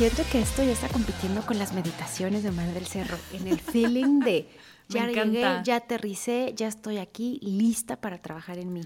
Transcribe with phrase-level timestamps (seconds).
[0.00, 3.60] Siento que esto ya está compitiendo con las meditaciones de Mar del Cerro, en el
[3.60, 4.48] feeling de
[4.88, 8.80] ya llegué, ya aterricé, ya estoy aquí, lista para trabajar en mí.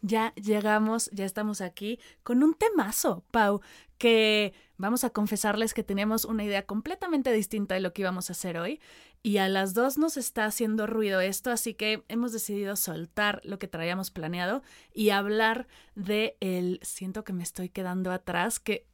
[0.00, 3.62] Ya llegamos, ya estamos aquí con un temazo, Pau,
[3.98, 8.34] que vamos a confesarles que tenemos una idea completamente distinta de lo que íbamos a
[8.34, 8.80] hacer hoy
[9.24, 13.58] y a las dos nos está haciendo ruido esto, así que hemos decidido soltar lo
[13.58, 14.62] que traíamos planeado
[14.94, 15.66] y hablar
[15.96, 18.86] de el siento que me estoy quedando atrás, que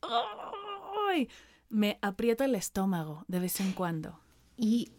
[1.68, 4.18] me aprieta el estómago de vez en cuando.
[4.56, 4.90] Y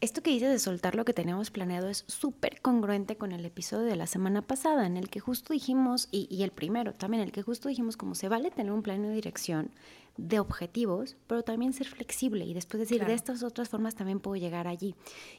[0.00, 3.86] esto que dices de soltar lo que teníamos planeado es súper congruente con el episodio
[3.86, 7.32] de la semana pasada, en el que justo dijimos, y, el primero también, en el
[7.32, 9.70] que justo dijimos como se vale tener un plan de dirección
[10.16, 14.36] de objetivos, pero también ser flexible y después decir, de estas otras formas también puedo
[14.36, 14.94] llegar allí.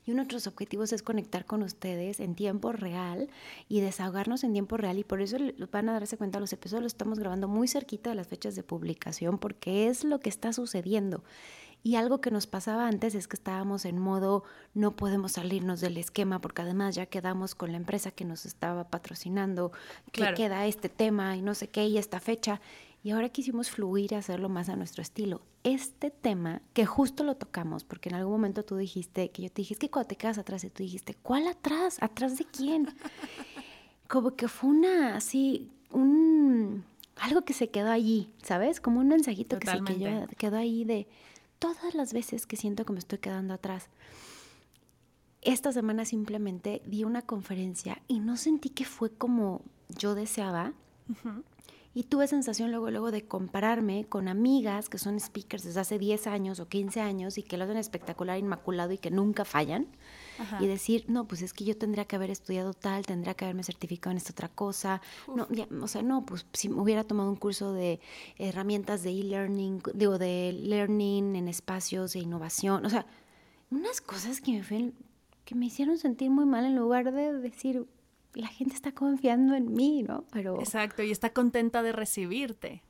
[0.06, 3.30] Y uno de nuestros objetivos es conectar con ustedes en tiempo real
[3.68, 5.38] y desahogarnos en tiempo real y por eso
[5.72, 8.64] van a darse cuenta, los episodios los estamos grabando muy cerquita de las fechas de
[8.64, 11.24] publicación porque es lo que está sucediendo.
[11.84, 15.98] Y algo que nos pasaba antes es que estábamos en modo no podemos salirnos del
[15.98, 19.72] esquema porque además ya quedamos con la empresa que nos estaba patrocinando,
[20.12, 22.60] que queda este tema y no sé qué y esta fecha.
[23.08, 25.42] Y ahora quisimos fluir y hacerlo más a nuestro estilo.
[25.64, 29.62] Este tema, que justo lo tocamos, porque en algún momento tú dijiste, que yo te
[29.62, 31.96] dije, es que cuando te quedas atrás y tú dijiste, ¿cuál atrás?
[32.02, 32.86] ¿Atrás de quién?
[34.10, 36.84] Como que fue una, así, un,
[37.16, 38.82] algo que se quedó allí, ¿sabes?
[38.82, 41.08] Como un mensajito que se quedó, quedó ahí de,
[41.60, 43.88] todas las veces que siento que me estoy quedando atrás.
[45.42, 49.62] Esta semana simplemente di una conferencia y no sentí que fue como
[49.98, 50.74] yo deseaba.
[51.98, 56.28] Y tuve sensación luego, luego de compararme con amigas que son speakers desde hace 10
[56.28, 59.88] años o 15 años y que lo hacen espectacular, inmaculado y que nunca fallan.
[60.60, 63.64] Y decir, no, pues es que yo tendría que haber estudiado tal, tendría que haberme
[63.64, 65.02] certificado en esta otra cosa.
[65.28, 65.48] No,
[65.82, 68.00] o sea, no, pues si me hubiera tomado un curso de
[68.38, 72.86] herramientas de e-learning, digo, de learning en espacios de innovación.
[72.86, 73.08] O sea,
[73.72, 74.94] unas cosas que me,
[75.46, 77.88] que me hicieron sentir muy mal en lugar de decir,
[78.42, 80.26] la gente está confiando en mí, ¿no?
[80.32, 80.60] Pero...
[80.60, 82.84] Exacto, y está contenta de recibirte.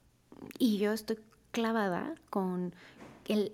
[0.59, 1.19] Y yo estoy
[1.51, 2.75] clavada con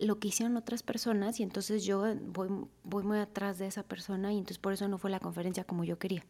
[0.01, 2.49] lo que hicieron otras personas y entonces yo voy,
[2.83, 5.83] voy muy atrás de esa persona y entonces por eso no fue la conferencia como
[5.83, 6.25] yo quería.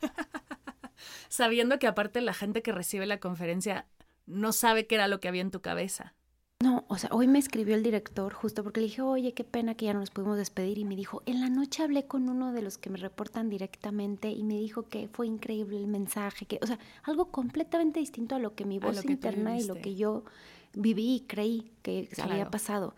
[1.28, 3.86] Sabiendo que aparte la gente que recibe la conferencia
[4.26, 6.14] no sabe qué era lo que había en tu cabeza.
[6.62, 9.74] No, o sea, hoy me escribió el director justo porque le dije, oye, qué pena
[9.74, 10.78] que ya no nos pudimos despedir.
[10.78, 14.30] Y me dijo, en la noche hablé con uno de los que me reportan directamente
[14.30, 18.38] y me dijo que fue increíble el mensaje, que, o sea, algo completamente distinto a
[18.38, 20.24] lo que mi voz interna y lo que yo
[20.72, 22.94] viví y creí que había pasado.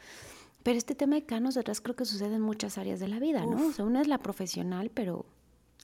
[0.63, 3.45] Pero este tema de canos atrás creo que sucede en muchas áreas de la vida,
[3.45, 3.69] ¿no?
[3.69, 5.27] O sea, una es la profesional, pero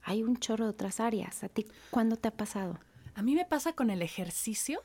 [0.04, 1.42] hay un chorro de otras áreas.
[1.42, 2.78] ¿A ti cuándo te ha pasado?
[3.14, 4.80] A mí me pasa con el ejercicio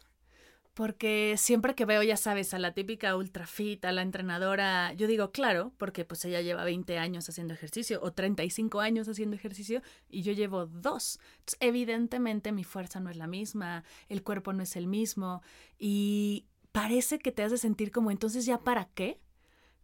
[0.73, 5.07] porque siempre que veo, ya sabes, a la típica ultra fit, a la entrenadora, yo
[5.07, 9.81] digo, claro, porque pues ella lleva 20 años haciendo ejercicio o 35 años haciendo ejercicio
[10.09, 11.19] y yo llevo dos.
[11.39, 15.41] Entonces, evidentemente mi fuerza no es la misma, el cuerpo no es el mismo
[15.77, 19.19] y parece que te hace sentir como entonces ya para qué?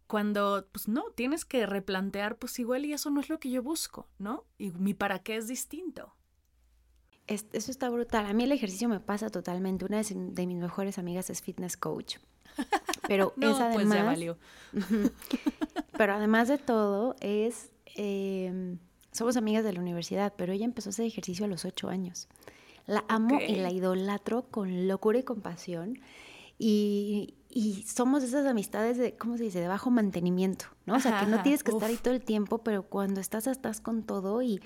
[0.06, 3.62] Cuando, pues no, tienes que replantear, pues igual y eso no es lo que yo
[3.62, 4.46] busco, ¿no?
[4.56, 6.14] Y mi para qué es distinto
[7.26, 8.26] eso está brutal.
[8.26, 9.84] A mí el ejercicio me pasa totalmente.
[9.84, 12.16] Una de mis mejores amigas es fitness coach.
[13.08, 13.74] Pero es además.
[13.74, 14.38] Pues ya valió.
[15.96, 17.70] pero además de todo, es.
[17.94, 18.78] Em,
[19.12, 22.28] somos amigas de la universidad, pero ella empezó a hacer ejercicio a los ocho años.
[22.86, 25.98] La amo y la idolatro con locura y compasión.
[26.58, 30.96] Y, y, somos esas amistades de, ¿cómo se dice?, de bajo mantenimiento, ¿no?
[30.96, 33.80] O sea, que no tienes que estar ahí todo el tiempo, pero cuando estás, estás
[33.80, 34.60] con todo y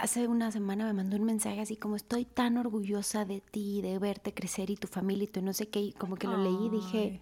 [0.00, 3.98] hace una semana me mandó un mensaje así como estoy tan orgullosa de ti, de
[3.98, 6.66] verte crecer y tu familia y tu no sé qué, y como que lo leí
[6.66, 7.20] y dije,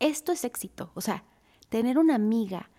[0.00, 1.24] esto es éxito, o sea,
[1.68, 2.70] tener una amiga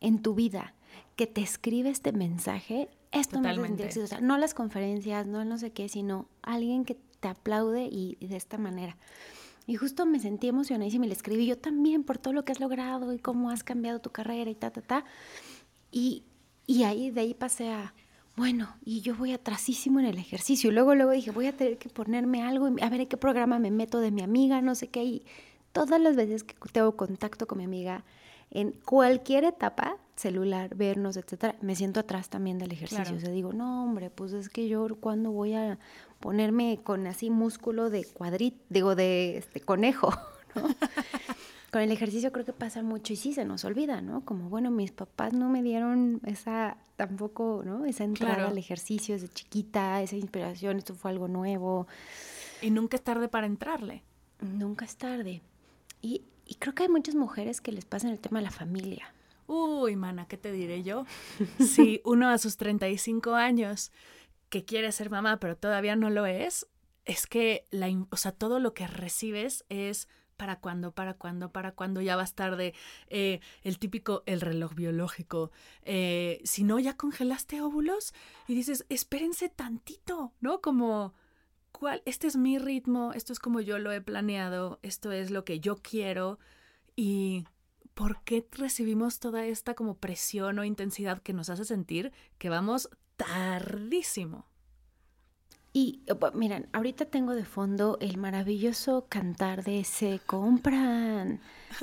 [0.00, 0.74] en tu vida
[1.16, 5.26] que te escribe este mensaje, esto me hace sentir éxito, o sea, no las conferencias,
[5.26, 8.96] no no sé qué, sino alguien que te aplaude y, de esta manera.
[9.66, 12.60] Y justo me sentí emocionadísima y le escribí yo también por todo lo que has
[12.60, 15.04] logrado y cómo has cambiado tu carrera y ta, ta, ta.
[15.90, 16.24] Y,
[16.66, 17.94] y ahí, de ahí pasé a,
[18.36, 20.70] bueno, y yo voy atrasísimo en el ejercicio.
[20.70, 23.58] Y luego, luego dije, voy a tener que ponerme algo, a ver en qué programa
[23.58, 25.04] me meto de mi amiga, no sé qué.
[25.04, 25.22] Y
[25.72, 28.04] todas las veces que tengo contacto con mi amiga,
[28.50, 33.16] en cualquier etapa, celular, vernos, etcétera, me siento atrás también del ejercicio.
[33.16, 35.78] O sea, digo, no, hombre, pues es que yo cuando voy a
[36.20, 40.14] ponerme con así músculo de cuadrito, digo, de este conejo,
[40.54, 40.68] ¿no?
[41.74, 44.24] Con el ejercicio creo que pasa mucho y sí se nos olvida, ¿no?
[44.24, 47.84] Como, bueno, mis papás no me dieron esa, tampoco, ¿no?
[47.84, 51.86] Esa entrada al ejercicio desde chiquita, esa inspiración, esto fue algo nuevo.
[52.62, 54.04] Y nunca es tarde para entrarle.
[54.40, 55.42] Nunca es tarde.
[56.00, 58.50] Y y creo que hay muchas mujeres que les pasa en el tema de la
[58.50, 59.12] familia.
[59.46, 61.06] Uy, mana, ¿qué te diré yo?
[61.58, 63.92] Si uno a sus 35 años
[64.48, 66.66] que quiere ser mamá, pero todavía no lo es,
[67.04, 71.72] es que la, o sea, todo lo que recibes es para cuándo, para cuándo, para
[71.72, 72.74] cuándo, ya vas tarde,
[73.08, 75.50] eh, el típico, el reloj biológico,
[75.82, 78.14] eh, si no, ya congelaste óvulos
[78.46, 80.60] y dices, espérense tantito, ¿no?
[80.60, 81.14] Como,
[81.72, 82.02] ¿cuál?
[82.04, 85.60] Este es mi ritmo, esto es como yo lo he planeado, esto es lo que
[85.60, 86.38] yo quiero
[86.96, 87.44] y
[87.94, 92.88] ¿por qué recibimos toda esta como presión o intensidad que nos hace sentir que vamos
[93.16, 94.46] tardísimo?
[95.76, 101.40] Y eh, miren, ahorita tengo de fondo el maravilloso cantar de se compran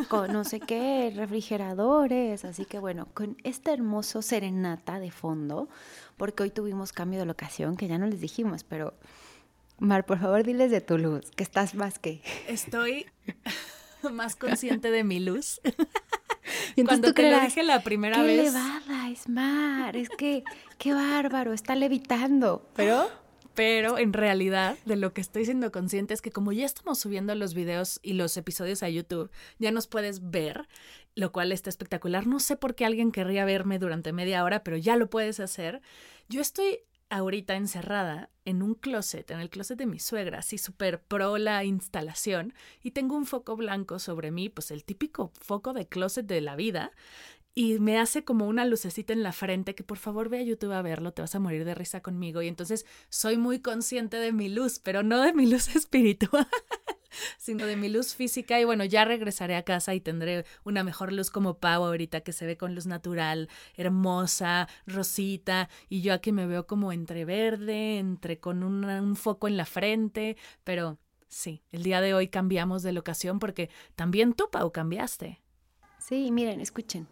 [0.07, 2.45] con no sé qué refrigeradores.
[2.45, 5.67] Así que bueno, con este hermoso serenata de fondo,
[6.15, 8.93] porque hoy tuvimos cambio de locación, que ya no les dijimos, pero
[9.77, 12.21] Mar, por favor, diles de tu luz, que estás más que.
[12.47, 13.07] Estoy
[14.09, 15.59] más consciente de mi luz.
[16.75, 18.35] Y Cuando tú te lo dije la primera qué vez.
[18.35, 19.95] ¡Qué elevada es Mar!
[19.95, 20.43] Es que,
[20.77, 22.69] qué bárbaro, está levitando.
[22.75, 23.09] Pero
[23.53, 27.35] pero en realidad de lo que estoy siendo consciente es que como ya estamos subiendo
[27.35, 30.67] los videos y los episodios a YouTube, ya nos puedes ver,
[31.15, 32.27] lo cual está espectacular.
[32.27, 35.81] No sé por qué alguien querría verme durante media hora, pero ya lo puedes hacer.
[36.29, 41.01] Yo estoy ahorita encerrada en un closet, en el closet de mi suegra, así súper
[41.03, 45.87] pro la instalación, y tengo un foco blanco sobre mí, pues el típico foco de
[45.87, 46.93] closet de la vida,
[47.53, 50.71] y me hace como una lucecita en la frente que por favor ve a YouTube
[50.71, 52.41] a verlo, te vas a morir de risa conmigo.
[52.41, 56.47] Y entonces soy muy consciente de mi luz, pero no de mi luz espiritual,
[57.37, 58.59] sino de mi luz física.
[58.59, 62.31] Y bueno, ya regresaré a casa y tendré una mejor luz como Pau ahorita que
[62.31, 65.69] se ve con luz natural, hermosa, rosita.
[65.89, 70.37] Y yo aquí me veo como entre verde, entre con un foco en la frente,
[70.63, 70.99] pero...
[71.33, 75.41] Sí, el día de hoy cambiamos de locación porque también tú, Pau, cambiaste.
[75.97, 77.07] Sí, miren, escuchen.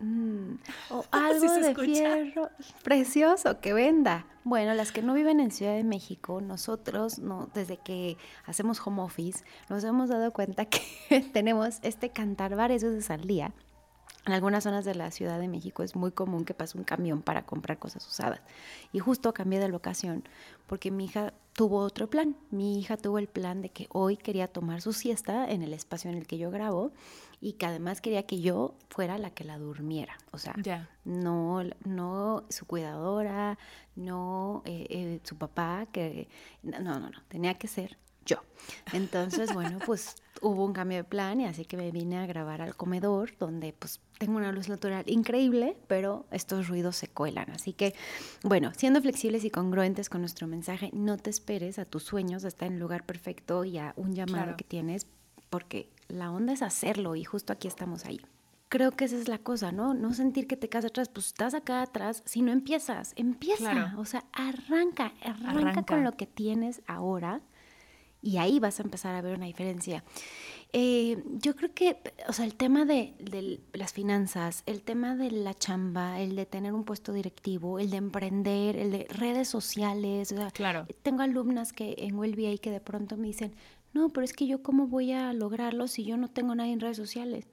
[0.00, 0.54] Mm,
[0.88, 2.50] o algo de fierro
[2.82, 4.26] precioso que venda.
[4.42, 8.16] Bueno, las que no viven en Ciudad de México, nosotros, no, desde que
[8.46, 10.80] hacemos home office, nos hemos dado cuenta que
[11.32, 13.52] tenemos este cantar varias veces al día.
[14.26, 17.22] En algunas zonas de la Ciudad de México es muy común que pase un camión
[17.22, 18.40] para comprar cosas usadas.
[18.92, 20.24] Y justo cambié de locación
[20.66, 22.36] porque mi hija tuvo otro plan.
[22.50, 26.10] Mi hija tuvo el plan de que hoy quería tomar su siesta en el espacio
[26.10, 26.92] en el que yo grabo
[27.40, 30.18] y que además quería que yo fuera la que la durmiera.
[30.30, 30.54] O sea,
[31.04, 33.58] no, no su cuidadora,
[33.96, 36.28] no eh, eh, su papá, que
[36.62, 37.96] no, no, no, tenía que ser
[38.26, 38.42] yo.
[38.92, 42.60] Entonces, bueno, pues hubo un cambio de plan y así que me vine a grabar
[42.60, 47.50] al comedor, donde pues tengo una luz natural increíble, pero estos ruidos se cuelan.
[47.52, 47.94] Así que,
[48.42, 52.48] bueno, siendo flexibles y congruentes con nuestro mensaje, no te esperes a tus sueños, a
[52.48, 55.06] estar en el lugar perfecto y a un llamado que tienes,
[55.48, 58.20] porque la onda es hacerlo y justo aquí estamos ahí.
[58.68, 59.94] Creo que esa es la cosa, ¿no?
[59.94, 64.04] No sentir que te quedas atrás, pues estás acá atrás, si no empiezas, empieza, o
[64.04, 67.40] sea, arranca, arranca, con lo que tienes ahora
[68.22, 70.04] y ahí vas a empezar a ver una diferencia.
[70.72, 71.96] Eh, yo creo que,
[72.28, 76.46] o sea, el tema de, de, las finanzas, el tema de la chamba, el de
[76.46, 80.32] tener un puesto directivo, el de emprender, el de redes sociales.
[80.52, 80.86] claro.
[81.02, 83.52] Tengo alumnas que en WellBA que de pronto me dicen,
[83.92, 86.80] no, pero es que yo cómo voy a lograrlo si yo no tengo nadie en
[86.80, 87.46] redes sociales.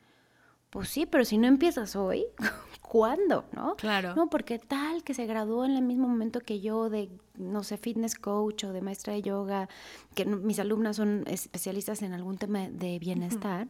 [0.70, 2.26] Pues sí, pero si no empiezas hoy,
[2.82, 3.46] ¿cuándo?
[3.54, 3.76] ¿No?
[3.76, 4.16] Claro.
[4.16, 7.78] No, porque tal que se graduó en el mismo momento que yo de, no sé,
[7.78, 9.70] fitness coach o de maestra de yoga,
[10.14, 13.68] que mis alumnas son especialistas en algún tema de bienestar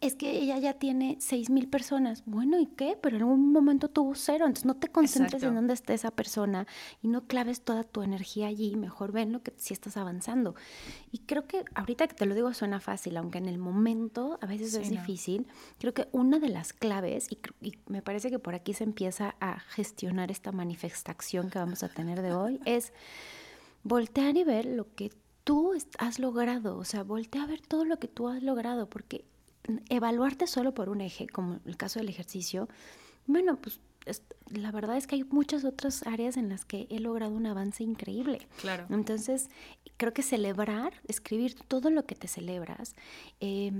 [0.00, 2.22] es que ella ya tiene seis mil personas.
[2.24, 2.96] Bueno, ¿y qué?
[3.00, 4.46] Pero en algún momento tuvo cero.
[4.46, 6.66] Entonces no te concentres en dónde está esa persona
[7.02, 8.76] y no claves toda tu energía allí.
[8.76, 10.54] Mejor ven lo que si estás avanzando.
[11.10, 14.46] Y creo que ahorita que te lo digo suena fácil, aunque en el momento a
[14.46, 15.46] veces es difícil.
[15.78, 19.34] Creo que una de las claves, y, y me parece que por aquí se empieza
[19.40, 22.92] a gestionar esta manifestación que vamos a tener de hoy, es
[23.82, 25.10] voltear y ver lo que
[25.44, 26.78] tú has logrado.
[26.78, 29.24] O sea, voltea a ver todo lo que tú has logrado, porque
[29.88, 32.68] evaluarte solo por un eje, como el caso del ejercicio,
[33.26, 33.80] bueno, pues
[34.50, 37.84] la verdad es que hay muchas otras áreas en las que he logrado un avance
[37.84, 38.48] increíble.
[38.60, 38.86] Claro.
[38.90, 39.50] Entonces,
[39.96, 42.94] creo que celebrar, escribir todo lo que te celebras,
[43.40, 43.70] eh,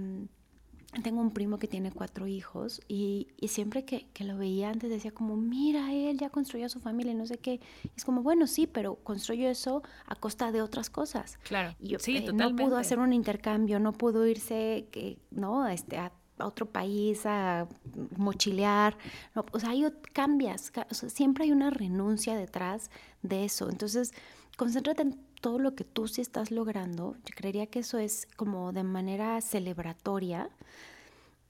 [1.03, 5.37] tengo un primo que tiene cuatro hijos y, siempre que, lo veía antes decía como,
[5.37, 7.61] mira, él ya construyó su familia y no sé qué.
[7.97, 11.39] es como, bueno, sí, pero construyó eso a costa de otras cosas.
[11.45, 15.67] Claro, y, sí, eh, No pudo hacer un intercambio, no pudo irse, que, ¿no?
[15.69, 17.69] Este, a, otro país a
[18.17, 18.97] mochilear.
[19.35, 22.91] o sea, hay cambias, siempre hay una renuncia detrás
[23.23, 23.69] de eso.
[23.69, 24.13] Entonces,
[24.57, 28.73] concéntrate en todo lo que tú sí estás logrando, yo creería que eso es como
[28.73, 30.51] de manera celebratoria.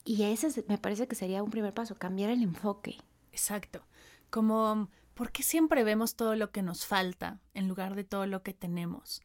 [0.05, 2.99] Y ese me parece que sería un primer paso, cambiar el enfoque.
[3.33, 3.83] Exacto.
[4.31, 8.43] Como, ¿por qué siempre vemos todo lo que nos falta en lugar de todo lo
[8.43, 9.21] que tenemos?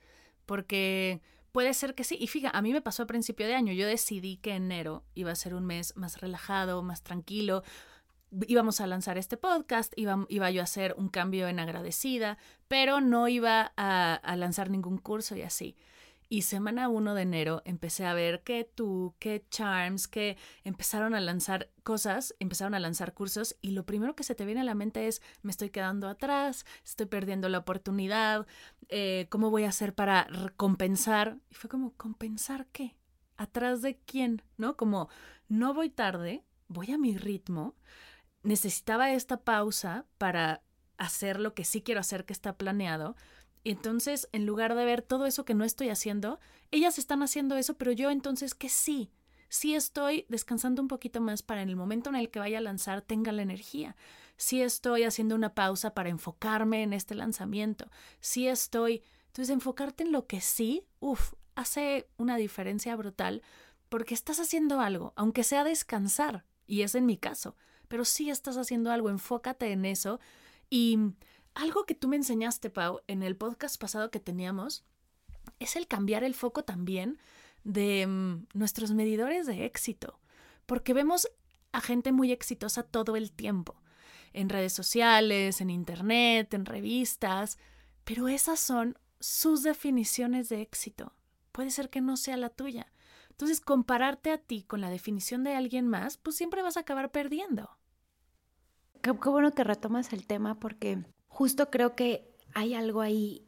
[0.46, 2.18] Porque puede ser que sí.
[2.20, 3.72] Y fíjate, a mí me pasó a principio de año.
[3.72, 7.64] Yo decidí que enero iba a ser un mes más relajado, más tranquilo.
[8.48, 13.02] Íbamos a lanzar este podcast, iba, iba yo a hacer un cambio en agradecida, pero
[13.02, 15.76] no iba a, a lanzar ningún curso y así.
[16.28, 21.22] Y semana 1 de enero empecé a ver que tú, que Charms, que empezaron a
[21.22, 24.74] lanzar cosas, empezaron a lanzar cursos y lo primero que se te viene a la
[24.74, 28.48] mente es, me estoy quedando atrás, estoy perdiendo la oportunidad,
[28.90, 30.28] eh, ¿cómo voy a hacer para
[30.58, 31.38] compensar?
[31.52, 32.96] Y fue como, ¿compensar qué?
[33.38, 34.42] ¿Atrás de quién?
[34.58, 34.78] ¿No?
[34.78, 35.10] Como,
[35.48, 37.76] no voy tarde, voy a mi ritmo,
[38.46, 40.62] necesitaba esta pausa para
[40.98, 43.16] hacer lo que sí quiero hacer que está planeado
[43.66, 47.58] y entonces, en lugar de ver todo eso que no estoy haciendo, ellas están haciendo
[47.58, 49.12] eso, pero yo entonces que sí,
[49.50, 52.62] sí estoy descansando un poquito más para en el momento en el que vaya a
[52.62, 53.96] lanzar tenga la energía.
[54.38, 57.90] Sí estoy haciendo una pausa para enfocarme en este lanzamiento.
[58.20, 59.02] Sí estoy.
[59.28, 63.42] Entonces, enfocarte en lo que sí, uff, hace una diferencia brutal
[63.90, 67.56] porque estás haciendo algo, aunque sea descansar, y es en mi caso,
[67.88, 70.20] pero sí estás haciendo algo, enfócate en eso
[70.70, 71.00] y
[71.54, 74.84] algo que tú me enseñaste, Pau, en el podcast pasado que teníamos,
[75.60, 77.20] es el cambiar el foco también
[77.64, 80.20] de mm, nuestros medidores de éxito,
[80.66, 81.30] porque vemos
[81.72, 83.82] a gente muy exitosa todo el tiempo,
[84.34, 87.58] en redes sociales, en internet, en revistas,
[88.04, 91.14] pero esas son sus definiciones de éxito.
[91.52, 92.92] Puede ser que no sea la tuya.
[93.30, 97.12] Entonces, compararte a ti con la definición de alguien más, pues siempre vas a acabar
[97.12, 97.75] perdiendo.
[99.06, 100.98] Qué, qué bueno que retomas el tema porque
[101.28, 103.46] justo creo que hay algo ahí.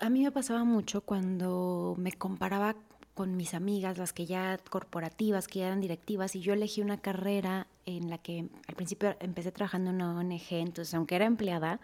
[0.00, 2.76] A mí me pasaba mucho cuando me comparaba
[3.14, 6.98] con mis amigas, las que ya corporativas, que ya eran directivas, y yo elegí una
[6.98, 11.80] carrera en la que al principio empecé trabajando en una ONG, entonces aunque era empleada,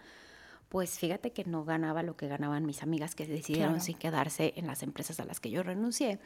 [0.69, 4.67] pues fíjate que no ganaba lo que ganaban mis amigas que decidieron sin quedarse en
[4.67, 6.19] las empresas a las que yo renuncié.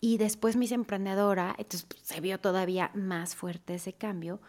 [0.00, 4.40] Y después mis emprendedora, entonces pues, se vio todavía más fuerte ese cambio.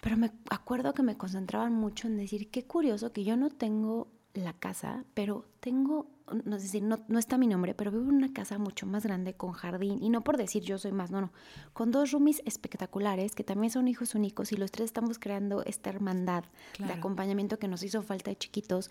[0.00, 4.08] Pero me acuerdo que me concentraban mucho en decir, qué curioso que yo no tengo
[4.40, 6.06] la casa, pero tengo,
[6.44, 9.52] no no, no está mi nombre, pero vivo en una casa mucho más grande con
[9.52, 11.32] jardín, y no por decir yo soy más, no, no,
[11.72, 15.90] con dos roomies espectaculares que también son hijos únicos y los tres estamos creando esta
[15.90, 16.44] hermandad
[16.78, 18.90] de acompañamiento que nos hizo falta de chiquitos.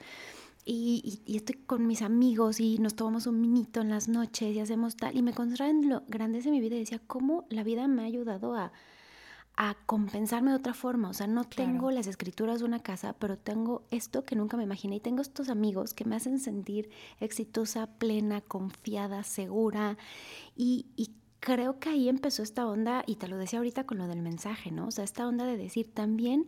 [0.68, 4.60] Y, y, estoy con mis amigos y nos tomamos un minito en las noches y
[4.60, 5.16] hacemos tal.
[5.16, 8.02] Y me concentraba en lo grande de mi vida y decía, cómo la vida me
[8.02, 8.72] ha ayudado a,
[9.58, 11.10] a compensarme de otra forma.
[11.10, 14.64] O sea, no tengo las escrituras de una casa, pero tengo esto que nunca me
[14.64, 19.98] imaginé y tengo estos amigos que me hacen sentir exitosa, plena, confiada, segura.
[20.56, 24.08] Y, y creo que ahí empezó esta onda, y te lo decía ahorita con lo
[24.08, 24.88] del mensaje, ¿no?
[24.88, 26.48] O sea, esta onda de decir también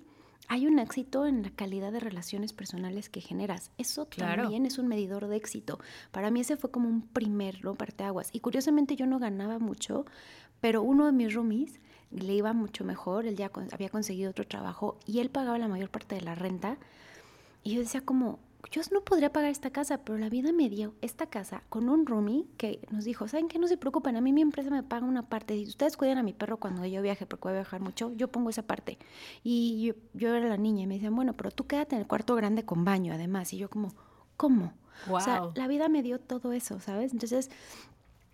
[0.50, 3.72] hay un éxito en la calidad de relaciones personales que generas.
[3.78, 5.80] Eso también es un medidor de éxito.
[6.12, 7.76] Para mí ese fue como un primer ¿no?
[7.76, 8.30] parteaguas.
[8.32, 10.06] Y curiosamente yo no ganaba mucho,
[10.62, 11.80] pero uno de mis roomies
[12.12, 15.90] le iba mucho mejor, él ya había conseguido otro trabajo y él pagaba la mayor
[15.90, 16.78] parte de la renta.
[17.64, 18.40] Y yo decía como,
[18.72, 22.06] yo no podría pagar esta casa, pero la vida me dio esta casa con un
[22.06, 23.60] roomie que nos dijo, ¿saben qué?
[23.60, 25.56] No se preocupen, a mí mi empresa me paga una parte.
[25.56, 28.30] Si ustedes cuidan a mi perro cuando yo viaje, porque voy a viajar mucho, yo
[28.30, 28.98] pongo esa parte.
[29.44, 32.36] Y yo, era la niña y me decían, bueno, pero tú quédate en el cuarto
[32.36, 33.54] grande con baño además.
[33.54, 33.94] Y yo como,
[34.36, 34.74] ¿cómo?
[35.10, 37.14] O sea, la vida me dio todo eso, ¿sabes?
[37.14, 37.52] Entonces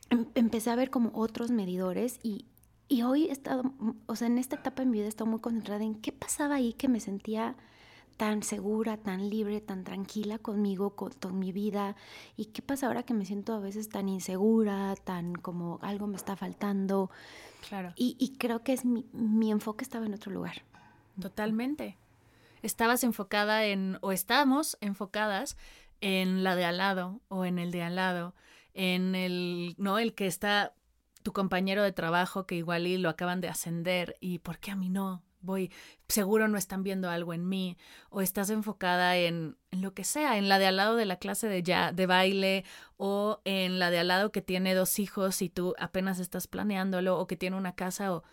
[0.10, 2.46] em, empecé a ver como otros medidores y,
[2.88, 3.74] y hoy he estado,
[4.06, 6.56] o sea, en esta etapa en mi vida he estado muy concentrada en qué pasaba
[6.56, 7.56] ahí que me sentía
[8.18, 11.96] tan segura, tan libre, tan tranquila conmigo, con, mi vida.
[12.38, 16.16] ¿Y qué pasa ahora que me siento a veces tan insegura, tan como algo me
[16.16, 17.10] está faltando?
[17.68, 17.94] Claro.
[17.96, 20.63] Y, creo que es mi, mi, enfoque estaba en otro lugar.
[21.20, 21.98] Totalmente.
[22.62, 25.58] Estabas enfocada en, o estamos enfocadas
[26.02, 28.36] en la de al lado o en el de al lado,
[28.74, 30.00] en el, ¿no?
[30.00, 30.74] El que está
[31.24, 34.75] tu compañero de trabajo que igual y lo acaban de ascender y ¿por qué a
[34.75, 35.24] mí no?
[35.42, 35.72] Voy,
[36.08, 37.77] seguro no están viendo algo en mí
[38.10, 41.48] o estás enfocada en, lo que sea, en la de al lado de la clase
[41.50, 42.63] de ya de baile
[42.96, 47.20] o en la de al lado que tiene dos hijos y tú apenas estás planeándolo
[47.20, 48.24] o que tiene una casa o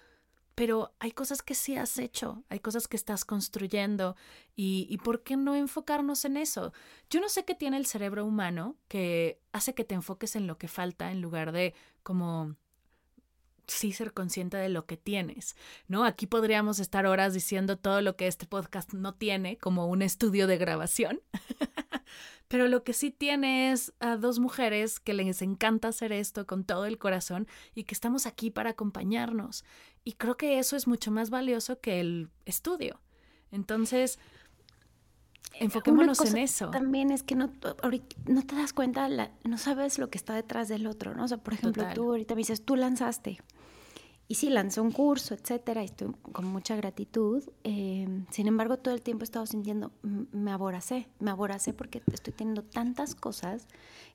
[0.54, 4.14] pero hay cosas que sí has hecho, hay cosas que estás construyendo
[4.54, 6.74] y, y, ¿por qué no enfocarnos en eso?
[7.08, 10.58] Yo no sé qué tiene el cerebro humano que hace que te enfoques en lo
[10.58, 12.56] que falta en lugar de como
[13.70, 15.56] sí ser consciente de lo que tienes,
[15.88, 16.04] ¿no?
[16.04, 20.46] Aquí podríamos estar horas diciendo todo lo que este podcast no tiene, como un estudio
[20.46, 21.20] de grabación,
[22.48, 26.64] pero lo que sí tiene es a dos mujeres que les encanta hacer esto con
[26.64, 29.64] todo el corazón y que estamos aquí para acompañarnos.
[30.04, 33.00] Y creo que eso es mucho más valioso que el estudio.
[33.52, 34.18] Entonces,
[35.54, 36.70] enfoquémonos en eso.
[36.70, 37.52] También es que no,
[38.26, 39.08] no te das cuenta,
[39.44, 41.24] no sabes lo que está detrás del otro, ¿no?
[41.24, 43.40] O sea, por ejemplo, tú ahorita me dices, tú lanzaste
[44.30, 47.42] y sí, lanzó un curso, etcétera, y estoy con mucha gratitud.
[47.64, 52.32] Em, sin embargo, todo el tiempo he estado sintiendo, me aboracé, me aboracé porque estoy
[52.32, 53.66] teniendo tantas cosas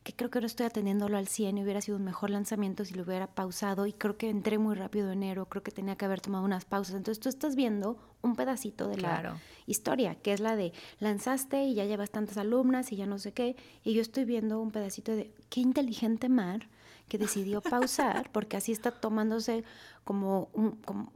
[0.04, 2.94] que creo que no estoy atendiéndolo al 100 y hubiera sido un mejor lanzamiento si
[2.94, 3.88] lo hubiera pausado.
[3.88, 6.96] Y creo que entré muy rápido enero, creo que tenía que haber tomado unas pausas.
[6.96, 11.74] Entonces tú estás viendo un pedacito de la historia, que es la de lanzaste y
[11.74, 13.58] ya llevas tantas alumnas y ya no sé qué.
[13.84, 16.70] Y yo estoy viendo un pedacito de qué inteligente mar
[17.08, 19.64] que decidió pausar, porque así está tomándose
[20.04, 20.50] como,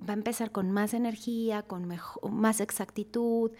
[0.08, 1.88] va a empezar con más energía, con
[2.32, 3.52] más exactitud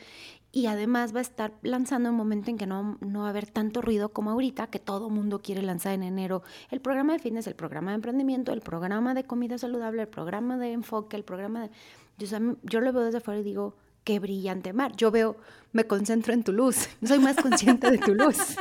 [0.52, 3.48] y además va a estar lanzando un momento en que no, no va a haber
[3.48, 7.48] tanto ruido como ahorita, que todo mundo quiere lanzar en enero el programa de fitness,
[7.48, 11.68] el programa de emprendimiento, el programa de comida saludable, el programa de enfoque, el programa
[11.68, 11.72] de...
[12.18, 12.28] Yo,
[12.64, 14.94] yo lo veo desde afuera y digo, qué brillante mar.
[14.96, 15.38] Yo veo,
[15.72, 18.56] me concentro en tu luz, soy más consciente de tu luz.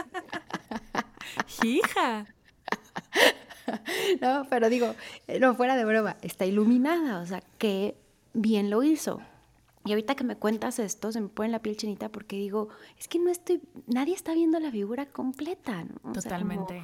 [1.64, 2.26] Hija.
[4.20, 4.94] no, pero digo,
[5.26, 7.96] eh, no fuera de broma, está iluminada, o sea, qué
[8.34, 9.20] bien lo hizo.
[9.84, 13.08] Y ahorita que me cuentas esto, se me pone la piel chinita porque digo, es
[13.08, 16.12] que no estoy, nadie está viendo la figura completa, ¿no?
[16.12, 16.82] Totalmente.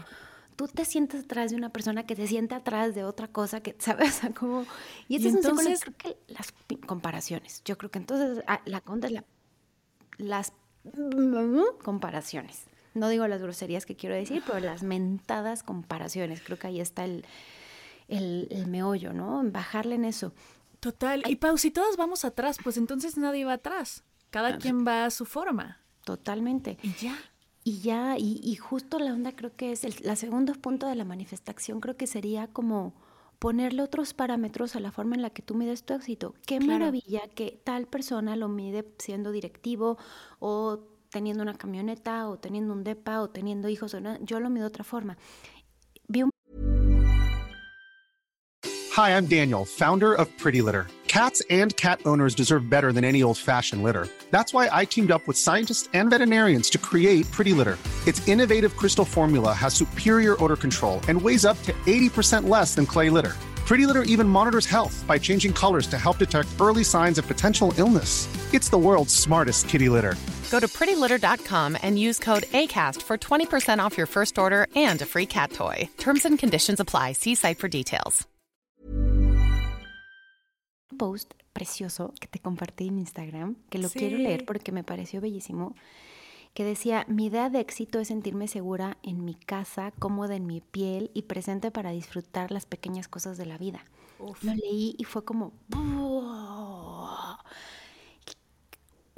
[0.57, 3.77] tú te sientes atrás de una persona que te siente atrás de otra cosa que,
[3.79, 4.17] ¿sabes?
[4.17, 4.65] O sea, como...
[5.09, 6.55] Y, este es entonces, creo que las
[6.87, 7.63] comparaciones.
[7.65, 9.25] Yo creo que entonces ah, la contra es la,
[10.17, 10.53] las
[11.83, 12.65] comparaciones
[12.95, 16.41] no digo las groserías que quiero decir, pero las mentadas comparaciones.
[16.43, 17.27] Creo que ahí está el,
[18.09, 19.43] el, meollo, ¿no?
[19.45, 20.33] Bajarle en eso.
[20.81, 21.23] Total.
[21.27, 24.05] Y Pau, si todos vamos atrás, pues entonces nadie va atrás.
[24.31, 25.81] Cada quien va a su forma.
[26.05, 26.79] Totalmente.
[26.83, 27.17] Y ya.
[27.67, 31.07] Y ya, y, justo la onda creo que es el la segundo punto de la
[31.07, 32.93] manifestación, creo que sería como
[33.39, 36.35] ponerle otros parámetros a la forma en la que tú mides tu éxito.
[36.47, 39.97] Qué maravilla que tal persona lo mide siendo directivo
[40.41, 40.81] o
[41.15, 44.65] teniendo una camioneta o teniendo un depa o teniendo hijos, o no, yo lo mido
[44.65, 45.17] de otra forma.
[46.09, 46.31] Vi un...
[48.97, 50.89] Hi, I'm Daniel, founder of Pretty Litter.
[51.07, 54.09] Cats and cat owners deserve better than any old-fashioned litter.
[54.33, 57.79] That's why I teamed up with scientists and veterinarians to create Pretty Litter.
[58.09, 62.87] Its innovative crystal formula has superior odor control and weighs up to 80% less than
[62.87, 63.37] clay litter.
[63.67, 67.73] Pretty Litter even monitors health by changing colors to help detect early signs of potential
[67.79, 68.27] illness.
[68.53, 70.17] It's the world's smartest kitty litter.
[70.51, 75.07] Go to prettylitter.com and use code ACAST for 20% off your first order and a
[75.07, 75.89] free cat toy.
[75.99, 77.13] Terms and conditions apply.
[77.13, 78.27] See site for details.
[80.97, 83.99] Post precioso que te compartí en Instagram, que lo sí.
[83.99, 85.75] quiero leer porque me pareció bellísimo.
[86.55, 90.61] que decía, mi idea de éxito es sentirme segura en mi casa, cómoda en mi
[90.61, 93.85] piel y presente para disfrutar las pequeñas cosas de la vida.
[94.21, 95.53] Lo leí y fue como,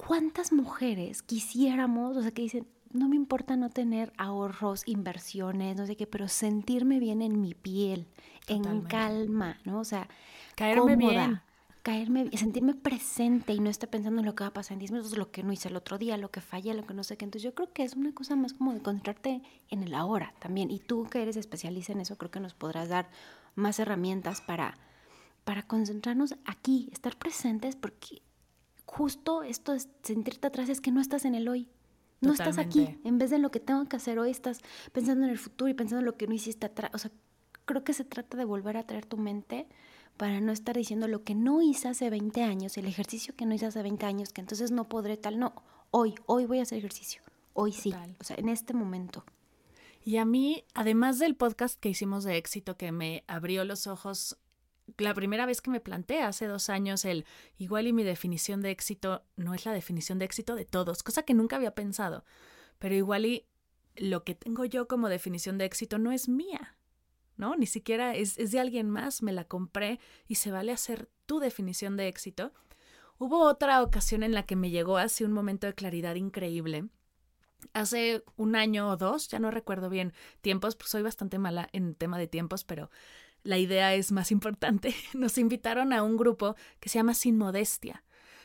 [0.06, 5.86] ¿cuántas mujeres quisiéramos, o sea, que dicen, no me importa no tener ahorros, inversiones, no
[5.86, 8.06] sé qué, pero sentirme bien en mi piel,
[8.46, 9.80] en calma, ¿no?
[9.80, 10.08] O sea,
[10.54, 11.40] caerme bien
[11.86, 14.90] caerme, sentirme presente y no estar pensando en lo que va a pasar en 10
[14.90, 17.16] minutos, lo que no hice el otro día, lo que fallé, lo que no sé
[17.16, 17.24] qué.
[17.24, 19.40] Entonces yo creo que es una cosa más como de concentrarte
[19.70, 20.72] en el ahora también.
[20.72, 23.08] Y tú que eres especialista en eso, creo que nos podrás dar
[23.54, 24.76] más herramientas para,
[25.44, 28.20] para concentrarnos aquí, estar presentes, porque
[28.86, 31.68] justo esto de sentirte atrás es que no estás en el hoy.
[32.20, 32.98] No estás aquí.
[33.04, 34.60] En vez de lo que tengo que hacer hoy, estás
[34.92, 36.90] pensando en el futuro y pensando en lo que no hiciste atrás.
[36.94, 37.10] O sea,
[37.66, 39.68] creo que se trata de volver a traer tu mente
[40.16, 43.54] para no estar diciendo lo que no hice hace 20 años, el ejercicio que no
[43.54, 45.52] hice hace 20 años, que entonces no podré tal, no,
[45.90, 47.20] hoy, hoy voy a hacer ejercicio,
[47.52, 49.24] hoy sí, o sea, en este momento.
[50.04, 54.38] Y a mí, además del podcast que hicimos de éxito que me abrió los ojos,
[54.98, 57.24] la primera vez que me planteé hace dos años el
[57.58, 61.22] igual y mi definición de éxito no es la definición de éxito de todos, cosa
[61.22, 62.24] que nunca había pensado,
[62.78, 63.46] pero igual y
[63.96, 66.76] lo que tengo yo como definición de éxito no es mía.
[67.36, 67.56] ¿no?
[67.56, 71.96] Ni siquiera es, de alguien más, me la compré y se vale hacer tu definición
[71.96, 72.52] de éxito.
[73.18, 76.88] Hubo otra ocasión en la que me llegó así un momento de claridad increíble.
[77.72, 81.94] Hace un año o dos, ya no recuerdo bien tiempos, pues soy bastante mala en
[81.94, 82.90] tema de tiempos, pero
[83.46, 84.94] la idea es más importante.
[85.14, 88.04] Nos invitaron a un grupo que se llama Sin Modestia,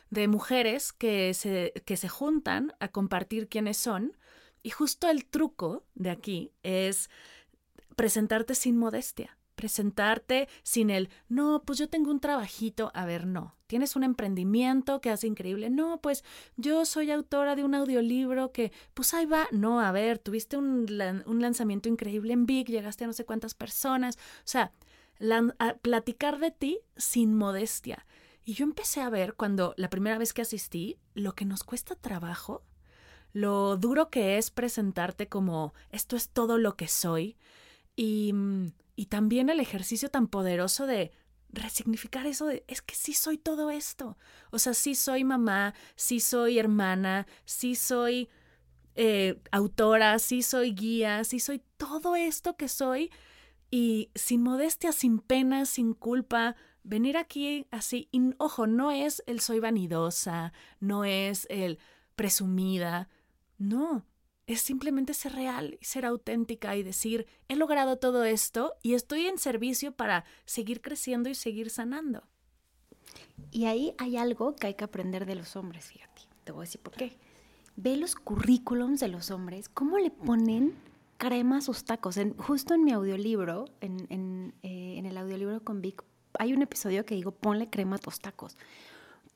[0.09, 4.17] de mujeres que se, que se juntan a compartir quiénes son.
[4.63, 7.09] Y justo el truco de aquí es
[7.95, 13.55] presentarte sin modestia, presentarte sin el, no, pues yo tengo un trabajito, a ver, no,
[13.67, 16.23] tienes un emprendimiento que hace increíble, no, pues
[16.57, 20.87] yo soy autora de un audiolibro que, pues ahí va, no, a ver, tuviste un,
[21.25, 24.71] un lanzamiento increíble en Big, llegaste a no sé cuántas personas, o sea,
[25.81, 28.05] platicar de ti sin modestia.
[28.43, 31.95] Y yo empecé a ver cuando la primera vez que asistí, lo que nos cuesta
[31.95, 32.63] trabajo,
[33.33, 37.37] lo duro que es presentarte como esto es todo lo que soy
[37.95, 38.33] y,
[38.95, 41.11] y también el ejercicio tan poderoso de
[41.49, 44.17] resignificar eso es que sí soy todo esto.
[44.51, 48.29] O sea, sí soy mamá, sí soy hermana, sí soy
[48.95, 53.11] eh, autora, sí soy guía, sí soy todo esto que soy
[53.71, 59.39] y sin modestia, sin pena, sin culpa, venir aquí así, y ojo, no es el
[59.39, 61.79] soy vanidosa, no es el
[62.15, 63.09] presumida,
[63.57, 64.05] no,
[64.45, 69.27] es simplemente ser real y ser auténtica y decir, he logrado todo esto y estoy
[69.27, 72.27] en servicio para seguir creciendo y seguir sanando.
[73.51, 76.67] Y ahí hay algo que hay que aprender de los hombres, fíjate, te voy a
[76.67, 77.17] decir por qué.
[77.77, 80.75] Ve los currículums de los hombres, cómo le ponen
[81.21, 82.17] crema sus tacos.
[82.17, 86.03] En, justo en mi audiolibro, en, en, eh, en el audiolibro con Vic,
[86.39, 88.57] hay un episodio que digo, ponle crema a tus tacos.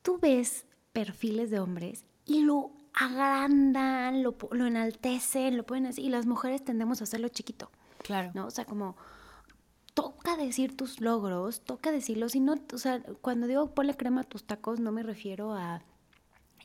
[0.02, 6.10] Tú ves perfiles de hombres y lo agrandan, lo, lo enaltecen, lo pueden así, y
[6.10, 7.70] las mujeres tendemos a hacerlo chiquito.
[8.00, 8.32] Claro.
[8.34, 8.48] ¿No?
[8.48, 8.98] O sea, como
[9.94, 14.24] toca decir tus logros, toca decirlos, y no, o sea, cuando digo ponle crema a
[14.24, 15.84] tus tacos, no me refiero a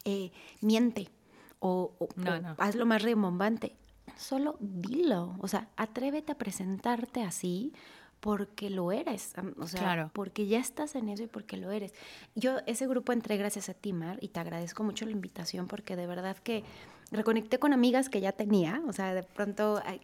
[0.06, 1.11] eh, miente
[1.59, 2.09] o, o,
[2.56, 3.76] hazlo más remombante.
[4.20, 7.72] Solo dilo, o sea, atrévete a presentarte así
[8.20, 11.94] porque lo eres, o sea, porque ya estás en eso y porque lo eres.
[12.35, 15.96] Yo ese grupo entré gracias a ti, Mar, y te agradezco mucho la invitación porque
[15.96, 16.62] de verdad que
[17.11, 20.02] reconecté con amigas que ya tenía, o sea, de pronto ahí,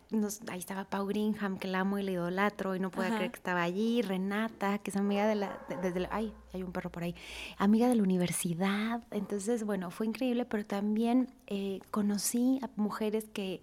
[0.56, 3.62] estaba Pau Greenham, que la amo y la idolatro y no puedo creer que estaba
[3.62, 7.14] allí, Renata, que es amiga de la, desde la, ay, hay un perro por ahí,
[7.58, 13.60] amiga de la universidad, entonces, bueno, fue increíble, pero también eh, conocí a mujeres que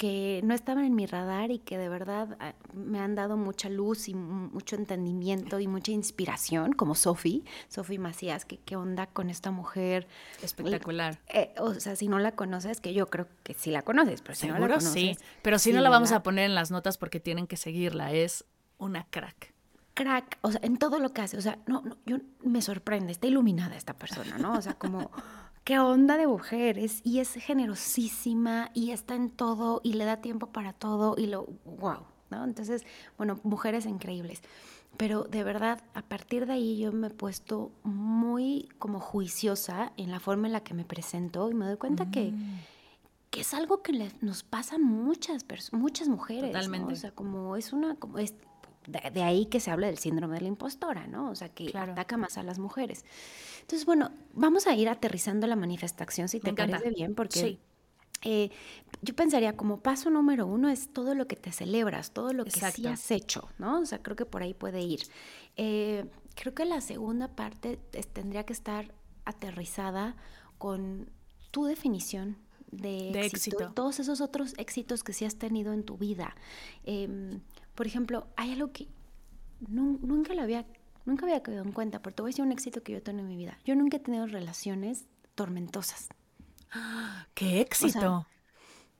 [0.00, 3.68] que no estaban en mi radar y que de verdad ah, me han dado mucha
[3.68, 9.28] luz y mucho entendimiento y mucha inspiración, como Sofi, Sofi Macías, que qué onda con
[9.28, 10.08] esta mujer.
[10.42, 11.18] Espectacular.
[11.28, 14.34] Eh, o sea, si no la conoces, que yo creo que sí la conoces, pero
[14.34, 14.90] si no la conoces.
[14.90, 18.14] Sí, pero si no la vamos a poner en las notas porque tienen que seguirla,
[18.14, 18.46] es
[18.78, 19.52] una crack
[19.92, 23.12] crack, o sea, en todo lo que hace, o sea, no, no, yo me sorprende,
[23.12, 24.54] está iluminada esta persona, ¿no?
[24.54, 25.10] O sea, como
[25.64, 30.46] qué onda de mujer, y es generosísima y está en todo y le da tiempo
[30.46, 32.44] para todo y lo, wow, ¿no?
[32.44, 32.84] Entonces,
[33.16, 34.42] bueno, mujeres increíbles.
[34.96, 40.10] Pero de verdad, a partir de ahí yo me he puesto muy como juiciosa en
[40.10, 42.58] la forma en la que me presento y me doy cuenta que, mm.
[43.30, 46.52] que es algo que nos pasa a muchas, muchas mujeres.
[46.52, 46.92] Totalmente.
[46.92, 48.34] O sea, como es una, como es,
[48.86, 51.30] de, ahí que se habla del síndrome de la impostora, ¿no?
[51.30, 53.04] O sea, que ataca más a las mujeres.
[53.60, 57.58] Entonces, bueno, vamos a ir aterrizando la manifestación, si te parece bien, porque
[58.22, 58.50] eh,
[59.00, 62.50] yo pensaría como paso número uno es todo lo que te celebras, todo lo que
[62.50, 63.80] sí has hecho, ¿no?
[63.80, 65.00] O sea, creo que por ahí puede ir.
[65.56, 67.78] Eh, creo que la segunda parte
[68.12, 68.92] tendría que estar
[69.24, 70.16] aterrizada
[70.58, 71.10] con
[71.50, 72.36] tu definición
[72.70, 76.34] de, éxito, todos esos otros éxitos que sí has tenido en tu vida.
[76.84, 77.40] Em,
[77.80, 78.88] por ejemplo, hay algo que
[79.66, 80.66] nunca lo había,
[81.06, 83.20] nunca había quedado en cuenta, pero te voy a decir un éxito que yo tengo
[83.20, 83.58] en mi vida.
[83.64, 86.10] Yo nunca he tenido relaciones tormentosas.
[87.34, 88.26] ¡Qué éxito!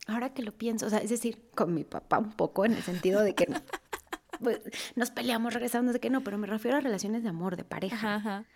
[0.07, 2.83] ahora que lo pienso, o sea, es decir, con mi papá un poco en el
[2.83, 3.49] sentido de que
[4.43, 4.61] pues,
[4.97, 8.15] nos peleamos, regresamos, de que no, pero me refiero a relaciones de amor, de pareja.
[8.15, 8.47] Ajá,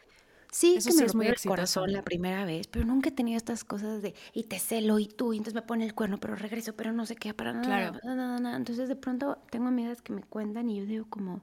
[0.54, 4.02] Sí, que me rompió el corazón la primera vez, pero nunca he tenido estas cosas
[4.02, 6.92] de, y te celo, y tú, y entonces me pone el cuerno, pero regreso, pero
[6.92, 7.98] no sé qué, para nada, claro.
[8.04, 11.42] nada, nada, Entonces de pronto tengo amigas que me cuentan y yo digo como,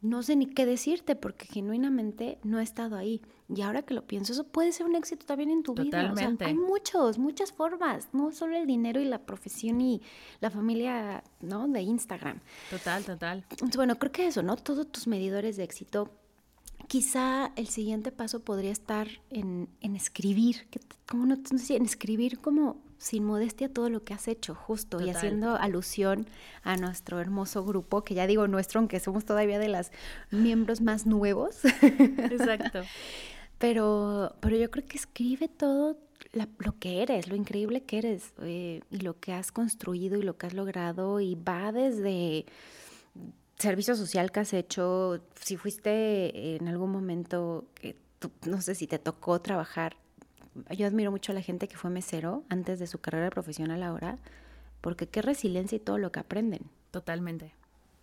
[0.00, 3.22] no sé ni qué decirte porque genuinamente no he estado ahí.
[3.48, 6.10] Y ahora que lo pienso, eso puede ser un éxito también en tu vida.
[6.12, 10.02] O sea, hay muchos, muchas formas, no solo el dinero y la profesión y
[10.40, 11.68] la familia, ¿no?
[11.68, 12.40] De Instagram.
[12.70, 13.44] Total, total.
[13.50, 14.56] Entonces, bueno, creo que eso, ¿no?
[14.56, 16.10] Todos tus medidores de éxito
[16.88, 20.66] quizá el siguiente paso podría estar en, escribir,
[21.06, 25.08] como no, sé, en escribir como sin modestia todo lo que has hecho, justo, y
[25.08, 26.26] haciendo alusión
[26.62, 29.90] a nuestro hermoso grupo, que ya digo nuestro, aunque somos todavía de los
[30.30, 31.64] miembros más nuevos.
[31.64, 32.82] Exacto.
[33.58, 35.96] pero, pero yo creo que escribe todo
[36.32, 40.36] lo que eres, lo increíble que eres, eh, y lo que has construido y lo
[40.36, 42.44] que has logrado, y va desde
[43.60, 47.96] servicio social que has hecho, si fuiste en algún momento, que
[48.46, 49.96] no sé si te tocó trabajar,
[50.76, 54.18] yo admiro mucho a la gente que fue mesero antes de su carrera profesional ahora,
[54.80, 56.62] porque qué resiliencia y todo lo que aprenden.
[56.90, 57.54] Totalmente.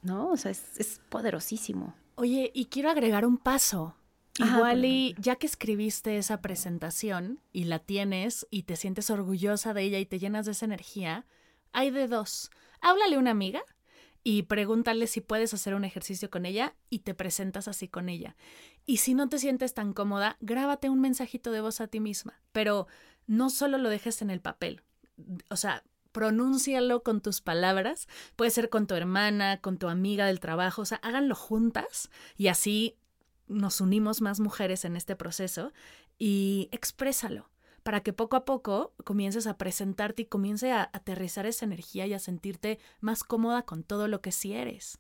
[0.02, 0.30] ¿no?
[0.30, 1.94] O sea, es, poderosísimo.
[2.16, 3.96] Oye, y quiero agregar un paso.
[4.40, 9.82] Igual y ya que escribiste esa presentación y la tienes y te sientes orgullosa de
[9.82, 11.26] ella y te llenas de esa energía,
[11.74, 12.52] hay de dos.
[12.80, 13.64] Háblale a una amiga
[14.24, 18.36] y pregúntale si puedes hacer un ejercicio con ella y te presentas así con ella.
[18.86, 22.42] Y si no te sientes tan cómoda, grábate un mensajito de voz a ti misma,
[22.52, 22.88] pero
[23.26, 24.82] no solo lo dejes en el papel.
[25.50, 30.40] O sea, pronúncialo con tus palabras, puede ser con tu hermana, con tu amiga del
[30.40, 32.96] trabajo, o sea, háganlo juntas y así
[33.48, 35.72] nos unimos más mujeres en este proceso
[36.18, 37.50] y exprésalo
[37.88, 42.14] para que poco a poco comiences a presentarte y comience a aterrizar esa energía y
[42.14, 45.00] a sentirte más cómoda con todo lo que sí eres.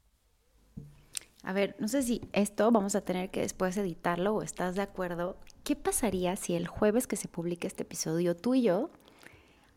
[1.43, 4.83] A ver, no sé si esto vamos a tener que después editarlo o estás de
[4.83, 5.37] acuerdo.
[5.65, 8.89] ¿Qué pasaría si el jueves que se publique este episodio tú y yo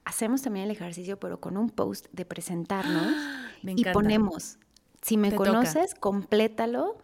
[0.04, 3.12] hacemos también el ejercicio pero con un post de presentarnos
[3.64, 4.60] y ponemos,
[5.02, 6.98] si me conoces, complétalo,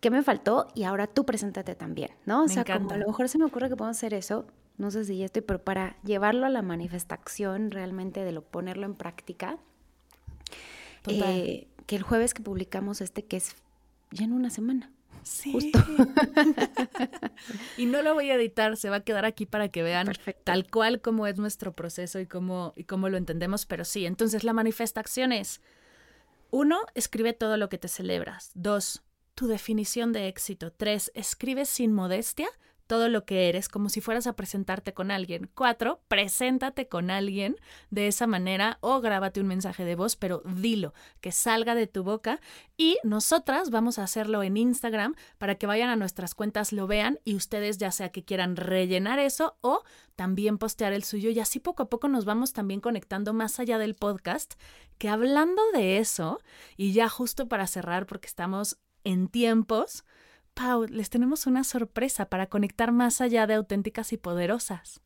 [0.00, 2.42] qué me faltó y ahora tú preséntate también, ¿no?
[2.42, 5.04] O sea, como a lo mejor se me ocurre que podemos hacer eso, no sé
[5.04, 9.58] si ya estoy, pero para llevarlo a la manifestación realmente de lo ponerlo en práctica,
[11.08, 13.56] eh, que el jueves que publicamos este, que es
[14.10, 14.92] ya en una semana.
[15.22, 15.52] Sí.
[15.52, 15.78] Justo.
[17.76, 20.12] y no lo voy a editar, se va a quedar aquí para que vean
[20.44, 24.44] tal cual como es nuestro proceso y cómo, y cómo lo entendemos, pero sí, entonces
[24.44, 25.60] la manifestación es,
[26.50, 28.52] uno, escribe todo lo que te celebras.
[28.54, 29.02] Dos,
[29.34, 30.72] tu definición de éxito.
[30.72, 32.48] Tres, escribe sin modestia
[32.86, 35.50] todo lo que eres como si fueras a presentarte con alguien.
[35.54, 37.56] Cuatro, preséntate con alguien
[37.90, 42.04] de esa manera o grábate un mensaje de voz, pero dilo, que salga de tu
[42.04, 42.40] boca
[42.76, 47.18] y nosotras vamos a hacerlo en Instagram para que vayan a nuestras cuentas, lo vean
[47.24, 49.82] y ustedes ya sea que quieran rellenar eso o
[50.14, 53.78] también postear el suyo y así poco a poco nos vamos también conectando más allá
[53.78, 54.54] del podcast,
[54.98, 56.40] que hablando de eso
[56.76, 60.04] y ya justo para cerrar porque estamos en tiempos,
[60.56, 65.02] Pau, les tenemos una sorpresa para conectar más allá de auténticas y poderosas.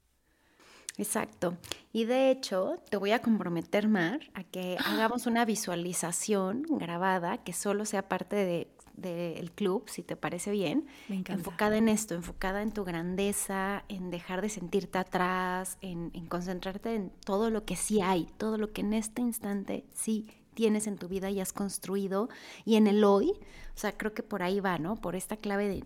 [0.96, 1.56] Exacto.
[1.92, 7.52] Y de hecho, te voy a comprometer, Mar, a que hagamos una visualización grabada que
[7.52, 10.86] solo sea parte del club, si te parece bien.
[11.08, 11.40] Me encanta.
[11.40, 16.94] Enfocada en esto, enfocada en tu grandeza, en dejar de sentirte atrás, en, en concentrarte
[16.94, 20.96] en todo lo que sí hay, todo lo que en este instante sí tienes en
[20.96, 22.28] tu vida y has construido
[22.64, 23.30] y en el hoy.
[23.74, 24.96] O sea, creo que por ahí va, ¿no?
[24.96, 25.84] Por esta clave de,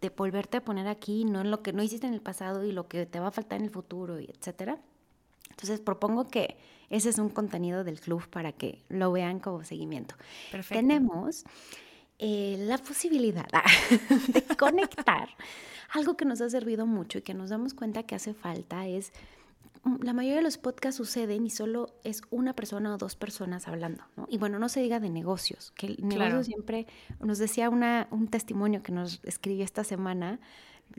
[0.00, 2.72] de volverte a poner aquí, no en lo que no hiciste en el pasado y
[2.72, 4.78] lo que te va a faltar en el futuro, y etcétera.
[5.50, 6.56] Entonces propongo que
[6.88, 10.14] ese es un contenido del club para que lo vean como seguimiento.
[10.50, 10.74] Perfecto.
[10.74, 11.44] Tenemos
[12.18, 13.48] eh, la posibilidad
[14.28, 15.28] de conectar.
[15.92, 19.12] Algo que nos ha servido mucho y que nos damos cuenta que hace falta es
[20.02, 24.04] la mayoría de los podcasts suceden y solo es una persona o dos personas hablando,
[24.16, 24.26] ¿no?
[24.28, 26.86] Y bueno, no se diga de negocios, que el negocio siempre,
[27.20, 30.38] nos decía una, un testimonio que nos escribió esta semana,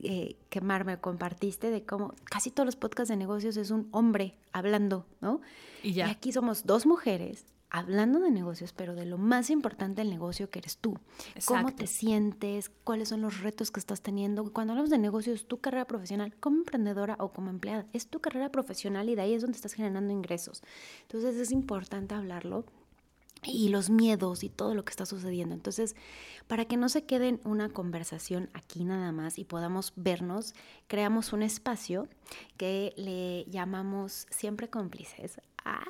[0.01, 3.87] eh, que Mar me compartiste, de cómo casi todos los podcasts de negocios es un
[3.91, 5.41] hombre hablando, ¿no?
[5.83, 6.07] Y ya.
[6.07, 10.49] Y aquí somos dos mujeres hablando de negocios, pero de lo más importante del negocio
[10.49, 10.99] que eres tú.
[11.45, 14.51] Cómo te sientes, cuáles son los retos que estás teniendo.
[14.51, 18.51] Cuando hablamos de negocios, tu carrera profesional como emprendedora o como empleada, es tu carrera
[18.51, 20.61] profesional y de ahí es donde estás generando ingresos.
[21.03, 22.65] Entonces es importante hablarlo
[23.43, 25.55] y los miedos y todo lo que está sucediendo.
[25.55, 25.95] Entonces,
[26.47, 30.53] para que no se quede en una conversación aquí nada más y podamos vernos,
[30.87, 32.07] creamos un espacio
[32.57, 35.39] que le llamamos siempre cómplices.
[35.65, 35.83] Ah.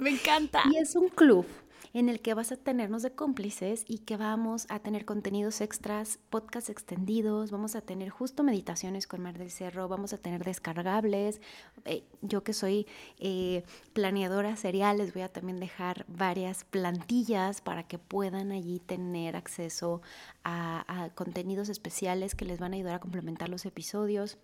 [0.00, 0.62] Me encanta.
[0.70, 1.46] y es un club
[1.94, 6.18] en el que vas a tenernos de cómplices y que vamos a tener contenidos extras,
[6.28, 11.40] podcasts extendidos, vamos a tener justo meditaciones con Mar del Cerro, vamos a tener descargables.
[11.84, 12.88] Eh, yo que soy
[13.20, 19.36] eh, planeadora serial, les voy a también dejar varias plantillas para que puedan allí tener
[19.36, 20.02] acceso
[20.42, 24.36] a contenidos especiales que les van a ayudar a complementar los episodios.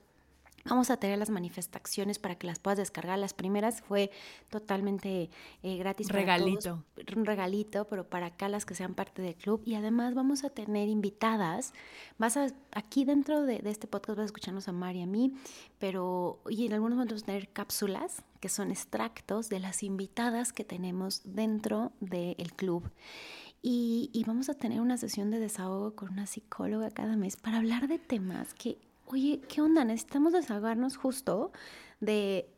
[0.65, 3.19] Vamos a tener las manifestaciones para que las puedas descargar.
[3.19, 4.11] Las primeras fue
[4.51, 5.31] totalmente
[5.63, 6.09] eh, gratis.
[6.09, 6.85] Regalito.
[7.17, 9.63] un regalito, pero para acá las que sean parte del club.
[9.65, 11.73] Y además vamos a tener invitadas.
[12.19, 15.33] Vas a, aquí dentro de, este podcast vas a escucharnos a Mari y a mí,
[15.79, 20.53] pero y en algunos momentos vamos a tener cápsulas que son extractos de las invitadas
[20.53, 22.91] que tenemos dentro del club.
[23.63, 27.59] Y, y vamos a tener una sesión de desahogo con una psicóloga cada mes para
[27.59, 28.79] hablar de temas que
[29.13, 29.85] oye, ¿qué onda?
[29.85, 31.53] Necesitamos desahogarnos justo
[32.01, 32.49] de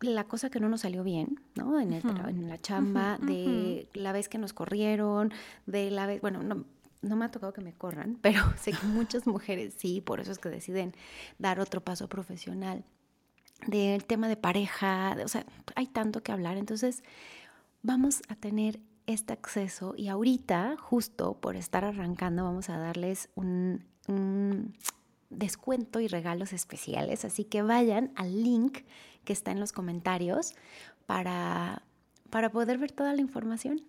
[0.00, 1.80] la cosa que no nos salió bien, ¿no?
[1.80, 5.32] En, en la chamba, de la vez que nos corrieron,
[5.66, 6.64] de la vez, bueno, no,
[7.02, 10.32] no me ha tocado que me corran, pero sé que muchas mujeres sí, por eso
[10.32, 10.94] es que deciden
[11.38, 12.84] dar otro paso profesional.
[13.66, 17.04] Del tema de pareja, o sea, hay tanto que hablar, entonces
[17.82, 23.84] vamos a tener este acceso y ahorita, justo por estar arrancando, vamos a darles un,
[24.08, 24.74] un
[25.32, 27.24] descuento y regalos especiales.
[27.24, 28.78] Así que vayan al link
[29.24, 30.54] que está en los comentarios
[31.06, 31.82] para,
[32.30, 33.82] para poder ver toda la información.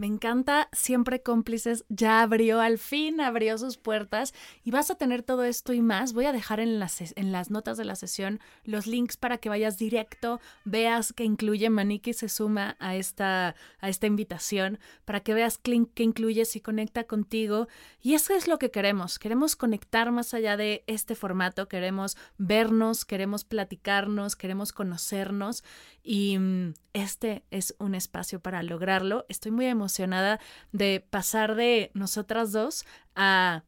[0.00, 4.32] Me encanta, siempre cómplices, ya abrió, al fin abrió sus puertas
[4.64, 6.14] y vas a tener todo esto y más.
[6.14, 9.50] Voy a dejar en las, en las notas de la sesión los links para que
[9.50, 15.34] vayas directo, veas que incluye Maniki se suma a esta, a esta invitación, para que
[15.34, 17.68] veas que, que incluye si conecta contigo.
[18.00, 23.04] Y eso es lo que queremos, queremos conectar más allá de este formato, queremos vernos,
[23.04, 25.62] queremos platicarnos, queremos conocernos
[26.02, 29.26] y mm, este es un espacio para lograrlo.
[29.28, 30.40] Estoy muy emocionada
[30.72, 32.84] de pasar de nosotras dos
[33.14, 33.64] a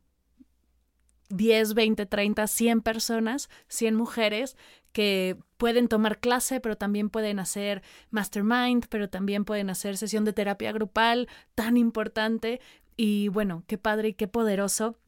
[1.29, 4.57] 10, 20, 30, 100 personas, 100 mujeres
[4.93, 10.35] que pueden tomar clase, pero también pueden hacer mastermind, pero también pueden hacer sesión de
[10.35, 12.61] terapia grupal tan importante.
[12.97, 14.99] Y bueno, qué padre y qué poderoso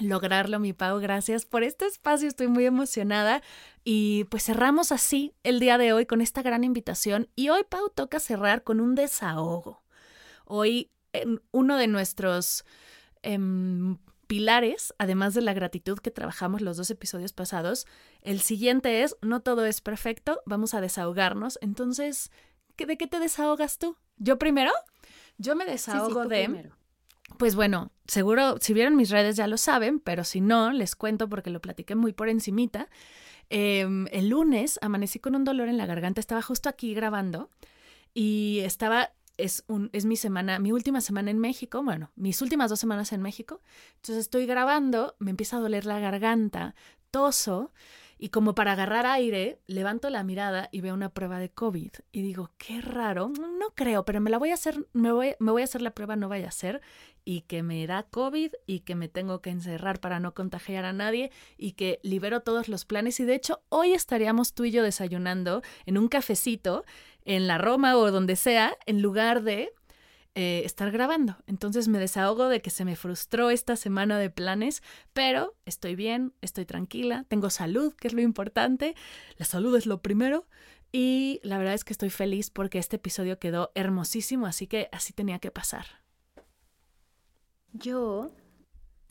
[0.00, 0.98] lograrlo, mi Pau.
[1.00, 3.42] Gracias por este espacio, estoy muy emocionada.
[3.84, 7.28] Y pues cerramos así el día de hoy con esta gran invitación.
[7.34, 9.82] Y hoy, Pau, toca cerrar con un desahogo.
[10.44, 10.90] Hoy,
[11.50, 12.64] uno de nuestros
[13.22, 17.86] em, pilares, además de la gratitud que trabajamos los dos episodios pasados,
[18.22, 21.58] el siguiente es, no todo es perfecto, vamos a desahogarnos.
[21.60, 22.30] Entonces,
[22.76, 23.96] ¿de qué te desahogas tú?
[24.16, 24.72] ¿Yo primero?
[25.38, 26.70] Yo me desahogo de...
[27.38, 31.28] Pues bueno, seguro si vieron mis redes ya lo saben, pero si no, les cuento
[31.28, 32.88] porque lo platiqué muy por encimita.
[33.50, 37.50] Em, el lunes amanecí con un dolor en la garganta, estaba justo aquí grabando
[38.14, 42.80] y estaba, es, es mi semana, mi última semana en México, bueno, mis últimas dos
[42.80, 43.60] semanas en México,
[43.96, 46.74] entonces estoy grabando, me empieza a doler la garganta,
[47.10, 47.72] toso
[48.22, 52.22] y como para agarrar aire, levanto la mirada y veo una prueba de COVID y
[52.22, 55.62] digo, qué raro, no creo, pero me la voy a hacer, me voy, me voy
[55.62, 56.82] a hacer la prueba, no vaya a ser,
[57.24, 60.92] y que me da COVID y que me tengo que encerrar para no contagiar a
[60.92, 63.18] nadie y que libero todos los planes.
[63.18, 66.84] Y de hecho, hoy estaríamos tú y yo desayunando en un cafecito
[67.24, 69.72] en la Roma o donde sea, en lugar de
[70.34, 71.36] eh, estar grabando.
[71.46, 76.32] Entonces me desahogo de que se me frustró esta semana de planes, pero estoy bien,
[76.40, 78.94] estoy tranquila, tengo salud, que es lo importante.
[79.36, 80.46] La salud es lo primero.
[80.90, 85.12] Y la verdad es que estoy feliz porque este episodio quedó hermosísimo, así que así
[85.12, 85.86] tenía que pasar.
[87.72, 88.30] Yo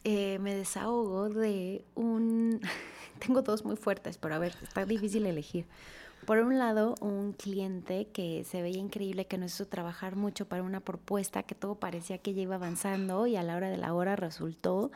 [0.03, 2.61] eh, me desahogo de un...
[3.19, 5.67] Tengo dos muy fuertes, pero a ver, está difícil elegir.
[6.25, 10.63] Por un lado, un cliente que se veía increíble, que nos hizo trabajar mucho para
[10.63, 13.93] una propuesta, que todo parecía que ya iba avanzando y a la hora de la
[13.93, 14.91] hora resultó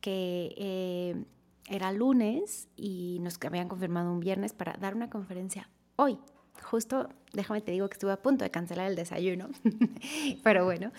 [0.00, 1.24] que eh,
[1.68, 6.18] era lunes y nos habían confirmado un viernes para dar una conferencia hoy.
[6.62, 9.48] Justo, déjame te digo que estuve a punto de cancelar el desayuno,
[10.42, 10.92] pero bueno,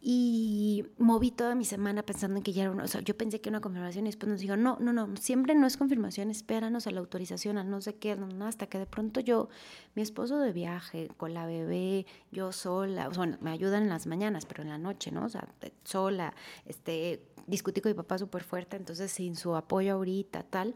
[0.00, 3.40] y moví toda mi semana pensando en que ya era una, o sea, yo pensé
[3.40, 6.30] que era una confirmación y después nos dijo, no, no, no, siempre no es confirmación,
[6.30, 9.48] espéranos a la autorización, a no sé qué, hasta que de pronto yo,
[9.94, 14.46] mi esposo de viaje, con la bebé, yo sola, bueno, me ayudan en las mañanas,
[14.46, 15.24] pero en la noche, ¿no?
[15.24, 15.48] O sea,
[15.82, 16.34] sola,
[16.66, 20.74] este, discutí con mi papá súper fuerte, entonces sin su apoyo ahorita, tal.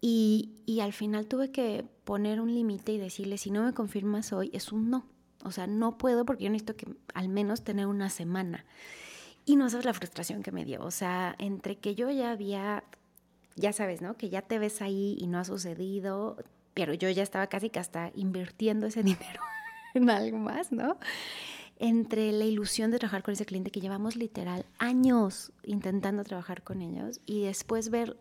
[0.00, 4.50] Y, al final tuve que poner un límite y decirle, si no me confirmas hoy,
[4.54, 5.04] es un no.
[5.44, 8.64] O sea, no puedo porque yo necesito que al menos tener una semana.
[9.44, 10.82] Y no sabes la frustración que me dio.
[10.82, 12.84] O sea, entre que yo ya había,
[13.56, 14.16] ya sabes, ¿no?
[14.16, 16.36] Que ya te ves ahí y no ha sucedido,
[16.72, 19.42] pero yo ya estaba casi que hasta invirtiendo ese dinero
[19.94, 20.96] en algo más, ¿no?
[21.78, 26.82] Entre la ilusión de trabajar con ese cliente que llevamos literal años intentando trabajar con
[26.82, 28.18] ellos y después ver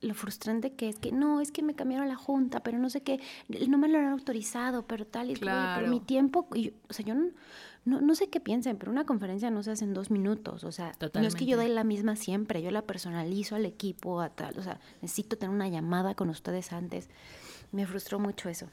[0.00, 3.02] lo frustrante que es que no, es que me cambiaron la junta, pero no sé
[3.02, 3.20] qué,
[3.68, 5.82] no me lo han autorizado, pero tal y claro.
[5.82, 9.50] por mi tiempo, y, o sea, yo no, no, sé qué piensen, pero una conferencia
[9.50, 12.16] no se hace en dos minutos, o sea, no es que yo dé la misma
[12.16, 16.30] siempre, yo la personalizo al equipo, a tal, o sea, necesito tener una llamada con
[16.30, 17.08] ustedes antes.
[17.72, 18.68] Me frustró mucho eso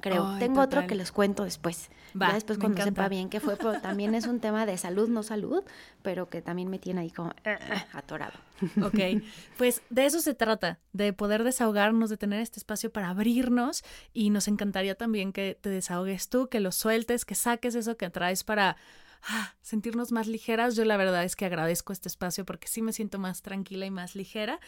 [0.00, 0.38] creo.
[0.38, 1.90] Tengo otro que les cuento después.
[2.20, 5.08] Va, ya después cuando sepa bien qué fue, pero también es un tema de salud,
[5.08, 5.64] no salud,
[6.02, 8.38] pero que también me tiene ahí como eh, eh, atorado.
[8.82, 9.22] Ok,
[9.58, 13.82] pues de eso se trata, de poder desahogarnos, de tener este espacio para abrirnos
[14.12, 18.10] y nos encantaría también que te desahogues tú, que lo sueltes, que saques eso que
[18.10, 18.76] traes para
[19.28, 20.76] ah, sentirnos más ligeras.
[20.76, 23.90] Yo la verdad es que agradezco este espacio porque sí me siento más tranquila y
[23.90, 24.60] más ligera.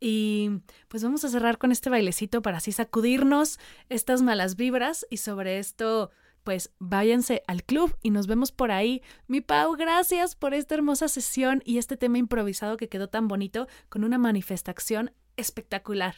[0.00, 0.50] Y
[0.88, 3.58] pues vamos a cerrar con este bailecito para así sacudirnos
[3.88, 6.10] estas malas vibras y sobre esto
[6.44, 9.02] pues váyanse al club y nos vemos por ahí.
[9.26, 13.66] Mi Pau, gracias por esta hermosa sesión y este tema improvisado que quedó tan bonito
[13.88, 16.14] con una manifestación espectacular.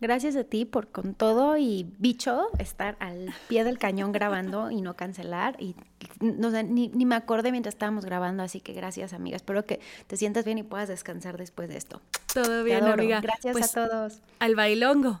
[0.00, 4.80] Gracias a ti por con todo y bicho estar al pie del cañón grabando y
[4.80, 5.56] no cancelar.
[5.60, 5.76] Y
[6.20, 9.36] no sé, ni, ni, me acordé mientras estábamos grabando, así que gracias, amiga.
[9.36, 12.00] Espero que te sientas bien y puedas descansar después de esto.
[12.32, 13.20] Todo bien, amiga.
[13.20, 14.20] Gracias pues, a todos.
[14.40, 15.20] Al bailongo.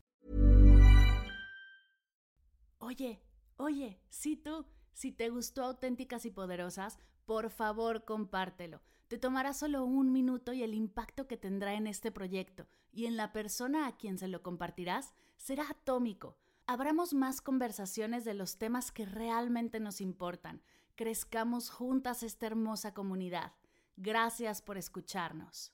[2.91, 3.21] Oye,
[3.55, 8.81] oye, si tú, si te gustó Auténticas y Poderosas, por favor compártelo.
[9.07, 13.15] Te tomará solo un minuto y el impacto que tendrá en este proyecto y en
[13.15, 16.37] la persona a quien se lo compartirás será atómico.
[16.67, 20.61] Abramos más conversaciones de los temas que realmente nos importan.
[20.95, 23.53] Crezcamos juntas esta hermosa comunidad.
[23.95, 25.71] Gracias por escucharnos.